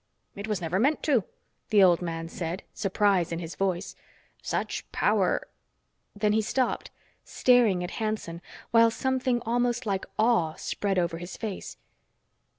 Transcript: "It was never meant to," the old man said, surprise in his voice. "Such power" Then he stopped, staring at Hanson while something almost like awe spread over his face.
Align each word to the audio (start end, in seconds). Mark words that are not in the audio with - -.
"It 0.35 0.47
was 0.47 0.61
never 0.61 0.79
meant 0.79 1.03
to," 1.03 1.25
the 1.69 1.83
old 1.83 2.01
man 2.01 2.27
said, 2.27 2.63
surprise 2.73 3.31
in 3.31 3.37
his 3.37 3.53
voice. 3.53 3.95
"Such 4.41 4.91
power" 4.91 5.47
Then 6.19 6.33
he 6.33 6.41
stopped, 6.41 6.89
staring 7.23 7.83
at 7.83 7.91
Hanson 8.01 8.41
while 8.71 8.89
something 8.89 9.43
almost 9.45 9.85
like 9.85 10.05
awe 10.17 10.55
spread 10.55 10.97
over 10.97 11.19
his 11.19 11.37
face. 11.37 11.77